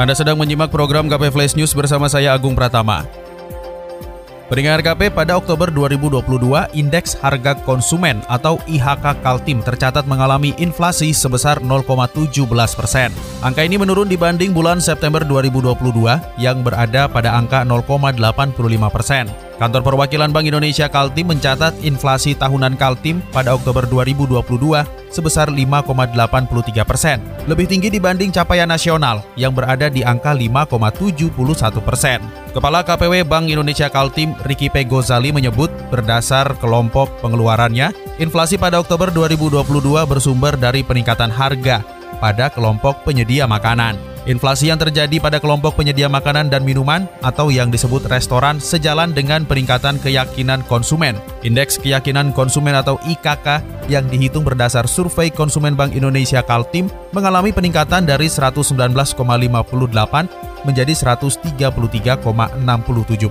[0.00, 3.04] Anda sedang menyimak program KP Flash News bersama saya Agung Pratama.
[4.48, 11.60] Pendengar KP pada Oktober 2022, indeks harga konsumen atau IHK Kaltim tercatat mengalami inflasi sebesar
[11.60, 12.32] 0,17
[12.80, 13.12] persen.
[13.44, 15.76] Angka ini menurun dibanding bulan September 2022
[16.40, 18.56] yang berada pada angka 0,85
[18.88, 19.49] persen.
[19.60, 24.40] Kantor Perwakilan Bank Indonesia Kaltim mencatat inflasi tahunan Kaltim pada Oktober 2022
[25.12, 31.36] sebesar 5,83 persen, lebih tinggi dibanding capaian nasional yang berada di angka 5,71
[31.84, 32.24] persen.
[32.56, 34.88] Kepala KPW Bank Indonesia Kaltim, Ricky P.
[34.88, 39.60] Gozali menyebut berdasar kelompok pengeluarannya, inflasi pada Oktober 2022
[40.08, 41.84] bersumber dari peningkatan harga
[42.16, 44.09] pada kelompok penyedia makanan.
[44.28, 49.48] Inflasi yang terjadi pada kelompok penyedia makanan dan minuman atau yang disebut restoran sejalan dengan
[49.48, 51.16] peningkatan keyakinan konsumen.
[51.40, 58.04] Indeks keyakinan konsumen atau IKK yang dihitung berdasar survei konsumen Bank Indonesia Kaltim mengalami peningkatan
[58.04, 58.92] dari 119,58
[60.68, 62.20] menjadi 133,67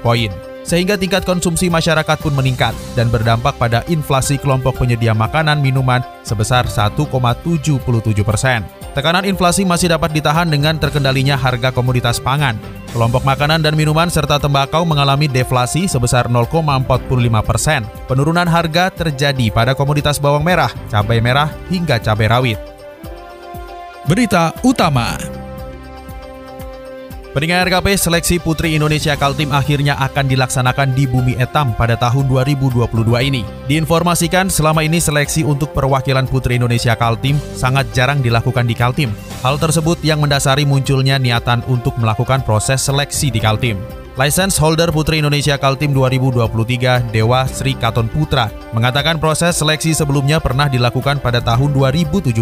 [0.01, 0.31] poin
[0.65, 6.69] sehingga tingkat konsumsi masyarakat pun meningkat dan berdampak pada inflasi kelompok penyedia makanan minuman sebesar
[6.69, 7.81] 1,77
[8.21, 8.78] persen.
[8.97, 12.57] Tekanan inflasi masih dapat ditahan dengan terkendalinya harga komoditas pangan.
[12.89, 16.89] Kelompok makanan dan minuman serta tembakau mengalami deflasi sebesar 0,45
[17.45, 17.85] persen.
[18.09, 22.59] Penurunan harga terjadi pada komoditas bawang merah, cabai merah, hingga cabai rawit.
[24.09, 25.38] Berita Utama
[27.30, 32.89] Pendengar RKP seleksi Putri Indonesia Kaltim akhirnya akan dilaksanakan di Bumi Etam pada tahun 2022
[33.22, 33.45] ini.
[33.69, 39.13] Diinformasikan selama ini seleksi untuk perwakilan Putri Indonesia Kaltim sangat jarang dilakukan di Kaltim.
[39.45, 43.98] Hal tersebut yang mendasari munculnya niatan untuk melakukan proses seleksi di Kaltim.
[44.19, 50.68] License Holder Putri Indonesia Kaltim 2023 Dewa Sri Katon Putra mengatakan proses seleksi sebelumnya pernah
[50.68, 52.35] dilakukan pada tahun 2017.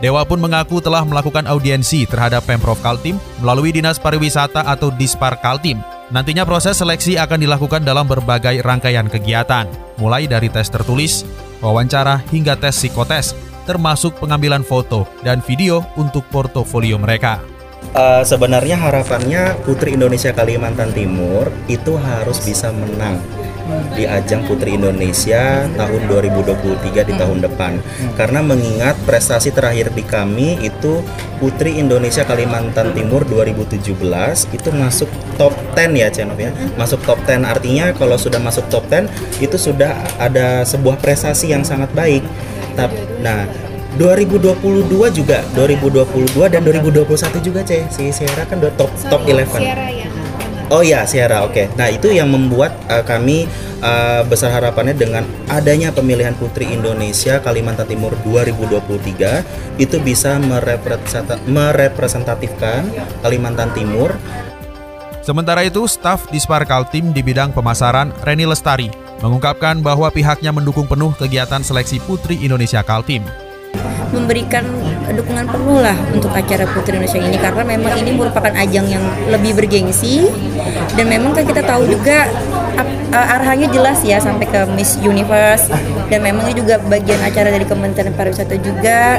[0.00, 5.84] Dewa pun mengaku telah melakukan audiensi terhadap Pemprov Kaltim melalui Dinas Pariwisata atau Dispar Kaltim.
[6.08, 9.68] Nantinya proses seleksi akan dilakukan dalam berbagai rangkaian kegiatan,
[10.00, 11.28] mulai dari tes tertulis,
[11.60, 13.36] wawancara hingga tes psikotes,
[13.68, 17.59] termasuk pengambilan foto dan video untuk portofolio mereka.
[17.90, 23.18] Uh, sebenarnya harapannya Putri Indonesia Kalimantan Timur itu harus bisa menang
[23.94, 27.72] di ajang Putri Indonesia tahun 2023 di tahun depan.
[28.18, 31.02] Karena mengingat prestasi terakhir di kami itu
[31.38, 33.80] Putri Indonesia Kalimantan Timur 2017
[34.52, 35.08] itu masuk
[35.40, 36.52] top 10 ya Cenov ya.
[36.76, 39.08] Masuk top 10 artinya kalau sudah masuk top 10
[39.40, 42.24] itu sudah ada sebuah prestasi yang sangat baik.
[43.22, 43.46] Nah
[43.98, 45.42] 2022 juga.
[45.56, 50.06] 2022 dan 2021 juga C si Sierra kan udah top Sorry, top 11 Sierra ya.
[50.70, 51.50] Oh ya Sierra oke.
[51.50, 51.66] Okay.
[51.74, 53.50] Nah itu yang membuat uh, kami
[53.82, 60.38] uh, besar harapannya dengan adanya pemilihan Putri Indonesia Kalimantan Timur 2023 itu bisa
[61.50, 62.86] merepresentatifkan
[63.18, 64.14] Kalimantan Timur.
[65.20, 68.88] Sementara itu, staf Dispar Kaltim di bidang pemasaran Reni Lestari
[69.20, 73.49] mengungkapkan bahwa pihaknya mendukung penuh kegiatan seleksi Putri Indonesia Kaltim
[74.10, 74.66] memberikan
[75.10, 79.58] dukungan penuh lah untuk acara Putri Indonesia ini karena memang ini merupakan ajang yang lebih
[79.58, 80.26] bergengsi
[80.94, 82.30] dan memang kan kita tahu juga
[83.10, 85.66] arahannya jelas ya sampai ke Miss Universe
[86.06, 89.18] dan memang ini juga bagian acara dari Kementerian Pariwisata juga.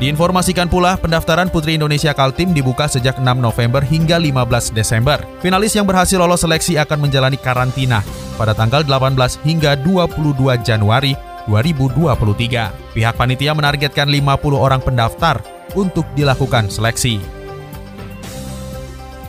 [0.00, 5.20] Diinformasikan pula, pendaftaran Putri Indonesia Kaltim dibuka sejak 6 November hingga 15 Desember.
[5.44, 8.00] Finalis yang berhasil lolos seleksi akan menjalani karantina
[8.40, 9.12] pada tanggal 18
[9.44, 11.12] hingga 22 Januari
[11.48, 12.96] 2023.
[12.96, 15.40] Pihak panitia menargetkan 50 orang pendaftar
[15.78, 17.40] untuk dilakukan seleksi.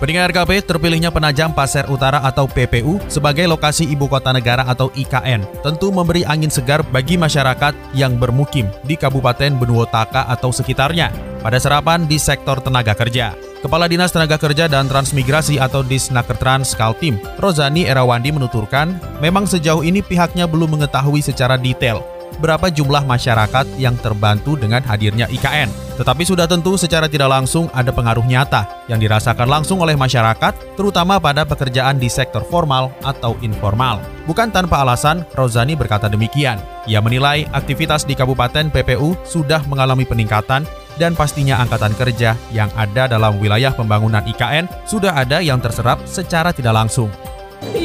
[0.01, 5.45] Pendengar RKP terpilihnya Penajam Pasir Utara atau PPU sebagai lokasi ibu kota negara atau IKN
[5.61, 11.13] tentu memberi angin segar bagi masyarakat yang bermukim di Kabupaten Benuotaka atau sekitarnya
[11.45, 13.50] pada serapan di sektor tenaga kerja.
[13.61, 20.01] Kepala Dinas Tenaga Kerja dan Transmigrasi atau Disnakertrans Kaltim, Rozani Erawandi menuturkan, memang sejauh ini
[20.01, 22.01] pihaknya belum mengetahui secara detail
[22.41, 25.69] berapa jumlah masyarakat yang terbantu dengan hadirnya IKN.
[26.01, 31.21] Tetapi sudah tentu secara tidak langsung ada pengaruh nyata yang dirasakan langsung oleh masyarakat, terutama
[31.21, 34.01] pada pekerjaan di sektor formal atau informal.
[34.25, 36.57] Bukan tanpa alasan, Rozani berkata demikian.
[36.89, 40.65] Ia menilai aktivitas di Kabupaten PPU sudah mengalami peningkatan
[40.99, 46.51] dan pastinya angkatan kerja yang ada dalam wilayah pembangunan IKN sudah ada yang terserap secara
[46.51, 47.11] tidak langsung.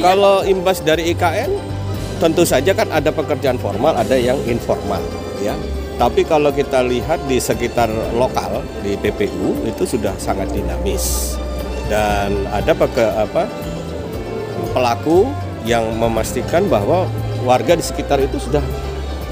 [0.00, 1.50] Kalau imbas dari IKN,
[2.16, 5.02] tentu saja kan ada pekerjaan formal, ada yang informal,
[5.44, 5.52] ya.
[5.96, 11.36] Tapi kalau kita lihat di sekitar lokal di PPU itu sudah sangat dinamis
[11.88, 13.48] dan ada peke, apa,
[14.76, 15.24] pelaku
[15.64, 17.08] yang memastikan bahwa
[17.48, 18.60] warga di sekitar itu sudah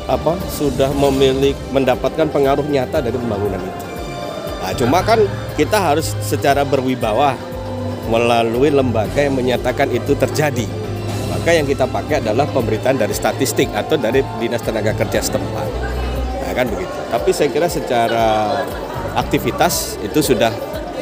[0.05, 3.85] apa sudah memiliki mendapatkan pengaruh nyata dari pembangunan itu.
[4.61, 5.21] Nah, cuma kan
[5.57, 7.37] kita harus secara berwibawa
[8.09, 10.69] melalui lembaga yang menyatakan itu terjadi.
[11.33, 15.69] Maka yang kita pakai adalah pemberitaan dari statistik atau dari Dinas Tenaga Kerja setempat.
[16.41, 16.93] Nah, kan begitu.
[17.13, 18.27] Tapi saya kira secara
[19.17, 20.53] aktivitas itu sudah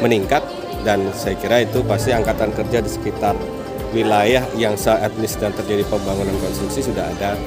[0.03, 0.43] meningkat
[0.83, 3.39] dan saya kira itu pasti angkatan kerja di sekitar
[3.95, 7.39] wilayah yang saat ini sedang terjadi pembangunan konstruksi sudah ada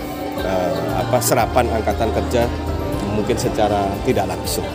[0.44, 2.44] uh, apa serapan angkatan kerja
[3.16, 4.68] mungkin secara tidak langsung.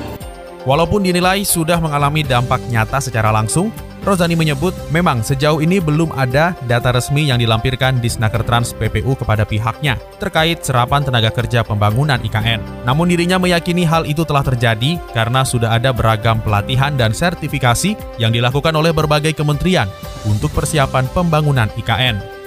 [0.68, 6.56] Walaupun dinilai sudah mengalami dampak nyata secara langsung, Rozani menyebut memang sejauh ini belum ada
[6.64, 12.16] data resmi yang dilampirkan di Snaker Trans PPU kepada pihaknya terkait serapan tenaga kerja pembangunan
[12.24, 12.88] IKN.
[12.88, 18.32] Namun dirinya meyakini hal itu telah terjadi karena sudah ada beragam pelatihan dan sertifikasi yang
[18.32, 19.88] dilakukan oleh berbagai kementerian
[20.24, 22.39] untuk persiapan pembangunan IKN.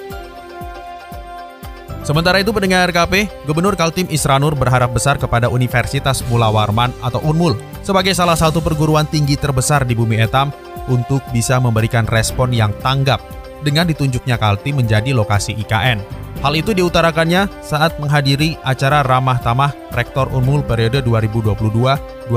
[2.04, 7.56] Sementara itu pendengar KP, Gubernur Kaltim Isranur berharap besar kepada Universitas Mula Warman atau UNMUL
[7.80, 10.52] sebagai salah satu perguruan tinggi terbesar di bumi etam
[10.92, 13.24] untuk bisa memberikan respon yang tanggap
[13.64, 16.23] dengan ditunjuknya Kaltim menjadi lokasi IKN.
[16.44, 22.28] Hal itu diutarakannya saat menghadiri acara Ramah Tamah Rektor Unmul periode 2022-2026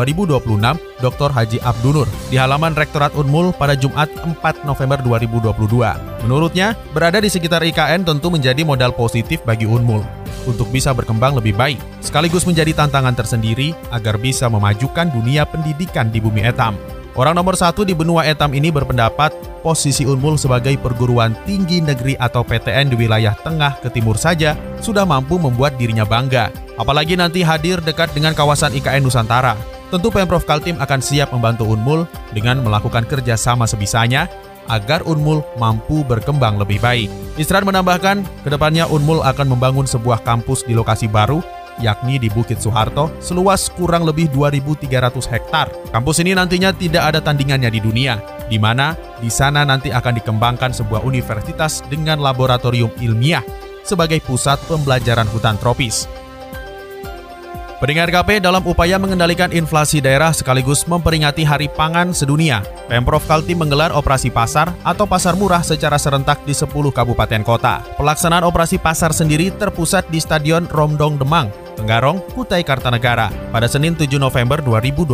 [1.02, 1.30] Dr.
[1.34, 6.22] Haji Abdunur di halaman Rektorat Unmul pada Jumat 4 November 2022.
[6.22, 10.06] Menurutnya, berada di sekitar IKN tentu menjadi modal positif bagi Unmul
[10.46, 16.22] untuk bisa berkembang lebih baik, sekaligus menjadi tantangan tersendiri agar bisa memajukan dunia pendidikan di
[16.22, 16.78] bumi etam.
[17.16, 19.32] Orang nomor satu di benua etam ini berpendapat
[19.64, 24.52] posisi Unmul sebagai perguruan tinggi negeri atau PTN di wilayah tengah ke timur saja
[24.84, 26.52] sudah mampu membuat dirinya bangga.
[26.76, 29.56] Apalagi nanti hadir dekat dengan kawasan IKN Nusantara.
[29.88, 32.04] Tentu Pemprov Kaltim akan siap membantu Unmul
[32.36, 34.28] dengan melakukan kerjasama sebisanya
[34.68, 37.08] agar Unmul mampu berkembang lebih baik.
[37.40, 41.40] Isran menambahkan, ke depannya Unmul akan membangun sebuah kampus di lokasi baru
[41.80, 45.66] yakni di Bukit Soeharto, seluas kurang lebih 2.300 hektar.
[45.92, 50.72] Kampus ini nantinya tidak ada tandingannya di dunia, di mana di sana nanti akan dikembangkan
[50.72, 53.44] sebuah universitas dengan laboratorium ilmiah
[53.86, 56.10] sebagai pusat pembelajaran hutan tropis.
[57.76, 63.92] Pendengar KP dalam upaya mengendalikan inflasi daerah sekaligus memperingati Hari Pangan Sedunia, Pemprov Kaltim menggelar
[63.92, 67.84] operasi pasar atau pasar murah secara serentak di 10 kabupaten kota.
[68.00, 74.08] Pelaksanaan operasi pasar sendiri terpusat di Stadion Romdong Demang, Tenggarong, Kutai Kartanegara pada Senin 7
[74.16, 75.12] November 2022.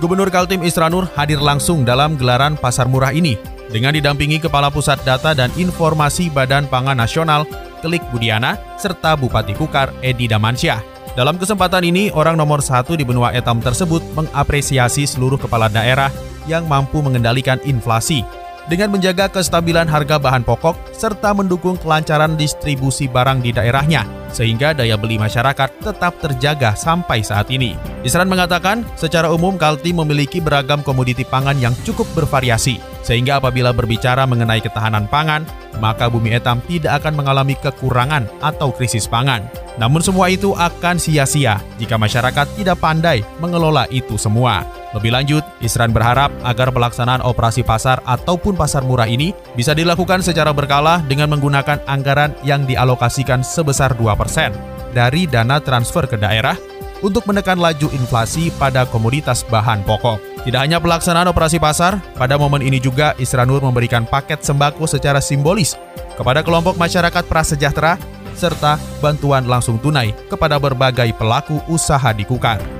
[0.00, 3.40] Gubernur Kaltim Isranur hadir langsung dalam gelaran pasar murah ini
[3.72, 7.48] dengan didampingi Kepala Pusat Data dan Informasi Badan Pangan Nasional,
[7.80, 10.84] Kelik Budiana, serta Bupati Kukar, Edi Damansyah.
[11.16, 16.12] Dalam kesempatan ini, orang nomor satu di benua etam tersebut mengapresiasi seluruh kepala daerah
[16.46, 18.22] yang mampu mengendalikan inflasi
[18.66, 24.94] dengan menjaga kestabilan harga bahan pokok serta mendukung kelancaran distribusi barang di daerahnya sehingga daya
[24.94, 27.74] beli masyarakat tetap terjaga sampai saat ini.
[28.06, 34.24] Isran mengatakan, secara umum Kalti memiliki beragam komoditi pangan yang cukup bervariasi, sehingga apabila berbicara
[34.24, 35.44] mengenai ketahanan pangan,
[35.82, 39.44] maka bumi etam tidak akan mengalami kekurangan atau krisis pangan.
[39.76, 44.79] Namun semua itu akan sia-sia jika masyarakat tidak pandai mengelola itu semua.
[44.90, 50.50] Lebih lanjut, Isran berharap agar pelaksanaan operasi pasar ataupun pasar murah ini bisa dilakukan secara
[50.50, 54.50] berkala dengan menggunakan anggaran yang dialokasikan sebesar 2%
[54.90, 56.58] dari dana transfer ke daerah
[57.00, 60.18] untuk menekan laju inflasi pada komoditas bahan pokok.
[60.44, 65.76] Tidak hanya pelaksanaan operasi pasar, pada momen ini juga Isranur memberikan paket sembako secara simbolis
[66.16, 68.00] kepada kelompok masyarakat prasejahtera
[68.36, 72.79] serta bantuan langsung tunai kepada berbagai pelaku usaha di Kukar.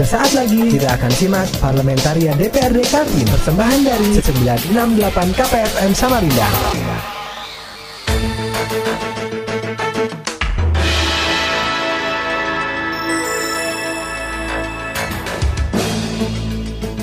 [0.00, 6.48] Sesaat lagi kita akan simak Parlamentaria DPRD Kaltim persembahan dari 968 KPFM Samarinda.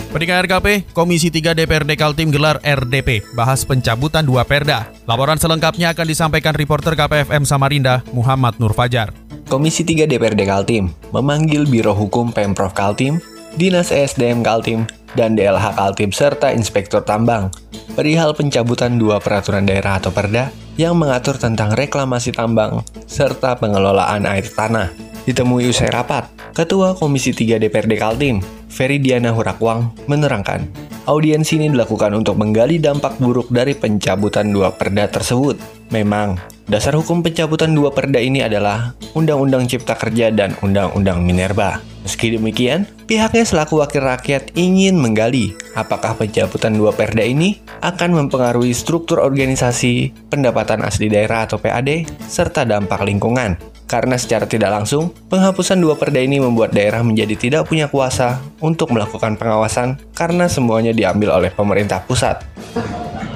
[0.10, 4.90] Pendengar RKP, Komisi 3 DPRD Kaltim gelar RDP, bahas pencabutan dua perda.
[5.06, 9.27] Laporan selengkapnya akan disampaikan reporter KPFM Samarinda, Muhammad Nur Fajar.
[9.48, 13.24] Komisi 3 DPRD Kaltim memanggil Biro Hukum Pemprov Kaltim,
[13.56, 14.84] Dinas ESDM Kaltim,
[15.16, 17.48] dan DLH Kaltim serta Inspektur Tambang
[17.96, 24.46] perihal pencabutan dua peraturan daerah atau perda yang mengatur tentang reklamasi tambang serta pengelolaan air
[24.46, 24.92] tanah.
[25.24, 30.68] Ditemui usai rapat, Ketua Komisi 3 DPRD Kaltim, Feridiana Hurakwang, menerangkan,
[31.08, 35.77] audiensi ini dilakukan untuk menggali dampak buruk dari pencabutan dua perda tersebut.
[35.88, 36.36] Memang,
[36.68, 41.80] dasar hukum pencabutan dua perda ini adalah Undang-Undang Cipta Kerja dan Undang-Undang Minerba.
[42.04, 48.76] Meski demikian, pihaknya selaku wakil rakyat ingin menggali apakah pencabutan dua perda ini akan mempengaruhi
[48.76, 53.56] struktur organisasi, pendapatan asli daerah atau PAD, serta dampak lingkungan.
[53.88, 58.92] Karena secara tidak langsung, penghapusan dua perda ini membuat daerah menjadi tidak punya kuasa untuk
[58.92, 62.44] melakukan pengawasan karena semuanya diambil oleh pemerintah pusat.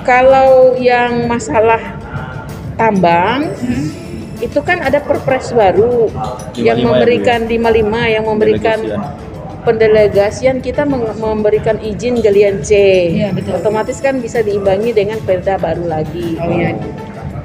[0.03, 1.79] Kalau yang masalah
[2.81, 3.53] tambang,
[4.41, 6.09] itu kan ada perpres baru
[6.57, 8.79] yang memberikan 55 yang memberikan
[9.61, 10.81] pendelegasian kita
[11.21, 12.73] memberikan izin galian C.
[13.13, 13.61] Ya, betul.
[13.61, 16.41] Otomatis kan bisa diimbangi dengan perda baru lagi.
[16.41, 16.73] Oh, iya.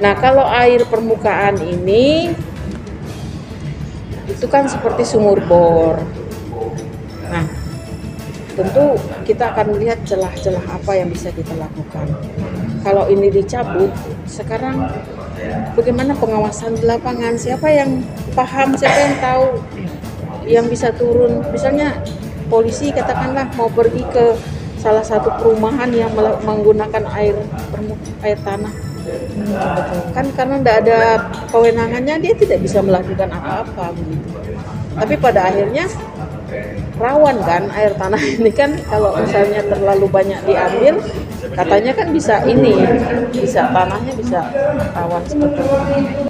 [0.00, 2.33] Nah, kalau air permukaan ini
[4.33, 6.00] itu kan seperti sumur bor.
[7.28, 7.45] Nah,
[8.57, 8.97] tentu
[9.28, 12.09] kita akan melihat celah-celah apa yang bisa kita lakukan.
[12.81, 13.93] Kalau ini dicabut,
[14.25, 14.88] sekarang
[15.76, 17.37] bagaimana pengawasan di lapangan?
[17.37, 18.00] Siapa yang
[18.33, 19.47] paham, siapa yang tahu,
[20.47, 21.45] yang bisa turun?
[21.52, 21.97] Misalnya
[22.47, 24.38] polisi katakanlah mau pergi ke
[24.76, 26.12] salah satu perumahan yang
[26.47, 27.35] menggunakan air
[28.23, 30.99] air tanah hmm, kan karena tidak ada
[31.50, 34.31] kewenangannya dia tidak bisa melakukan apa-apa begitu
[34.95, 35.90] tapi pada akhirnya
[37.02, 41.02] rawan kan air tanah ini kan kalau misalnya terlalu banyak diambil
[41.56, 42.76] katanya kan bisa ini
[43.32, 44.40] bisa tanahnya bisa
[44.92, 46.28] rawan seperti ini.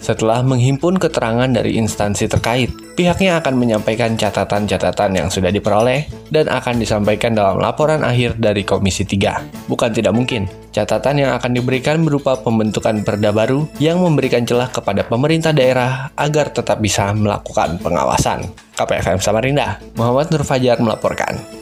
[0.00, 6.80] Setelah menghimpun keterangan dari instansi terkait, pihaknya akan menyampaikan catatan-catatan yang sudah diperoleh dan akan
[6.80, 9.68] disampaikan dalam laporan akhir dari Komisi 3.
[9.68, 15.04] Bukan tidak mungkin, catatan yang akan diberikan berupa pembentukan perda baru yang memberikan celah kepada
[15.04, 18.50] pemerintah daerah agar tetap bisa melakukan pengawasan.
[18.80, 21.60] KPFM Samarinda, Muhammad Nur Fajar melaporkan.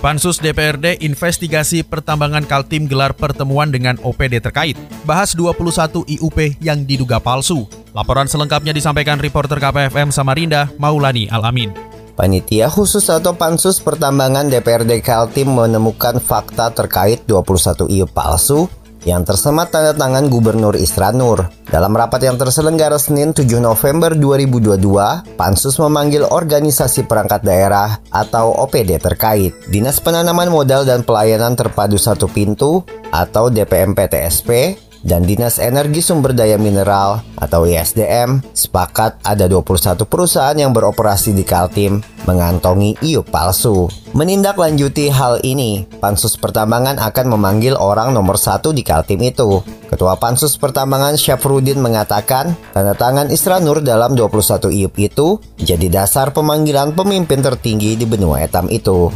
[0.00, 4.72] Pansus DPRD investigasi pertambangan Kaltim gelar pertemuan dengan OPD terkait.
[5.04, 7.68] Bahas 21 IUP yang diduga palsu.
[7.92, 11.76] Laporan selengkapnya disampaikan reporter KPFM Samarinda, Maulani Alamin.
[12.16, 18.72] Panitia khusus atau Pansus Pertambangan DPRD Kaltim menemukan fakta terkait 21 IUP palsu
[19.08, 21.48] yang tersemat tanda tangan Gubernur Isra Nur.
[21.70, 28.98] Dalam rapat yang terselenggara Senin 7 November 2022, Pansus memanggil organisasi perangkat daerah atau OPD
[28.98, 32.82] terkait, Dinas Penanaman Modal dan Pelayanan Terpadu Satu Pintu
[33.14, 40.76] atau DPMPTSP, dan Dinas Energi Sumber Daya Mineral atau ISDM sepakat ada 21 perusahaan yang
[40.76, 43.88] beroperasi di Kaltim mengantongi IUP palsu.
[44.10, 49.62] Menindaklanjuti hal ini, Pansus Pertambangan akan memanggil orang nomor satu di Kaltim itu.
[49.86, 56.34] Ketua Pansus Pertambangan Syafrudin mengatakan, tanda tangan Isra Nur dalam 21 IUP itu jadi dasar
[56.34, 59.10] pemanggilan pemimpin tertinggi di benua etam itu.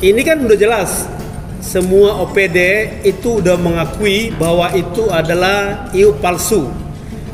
[0.00, 1.08] Ini kan udah jelas
[1.66, 2.58] semua OPD
[3.02, 6.70] itu udah mengakui bahwa itu adalah IU palsu.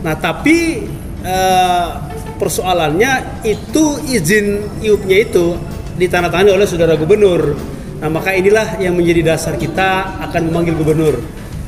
[0.00, 0.88] Nah, tapi
[1.20, 2.00] uh,
[2.40, 5.60] persoalannya itu izin IUP-nya itu
[6.00, 7.52] ditandatangani oleh saudara gubernur.
[8.00, 11.20] Nah, maka inilah yang menjadi dasar kita akan memanggil gubernur.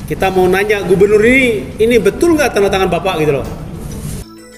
[0.08, 3.46] Kita mau nanya gubernur ini, ini betul nggak tanda tangan Bapak gitu loh.